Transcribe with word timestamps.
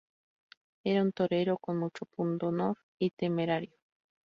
Era 0.83 1.03
un 1.03 1.11
torero 1.11 1.59
con 1.59 1.77
mucho 1.77 2.07
pundonor 2.07 2.75
y 2.97 3.11
temerario. 3.11 3.77